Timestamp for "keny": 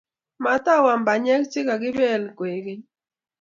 2.65-2.81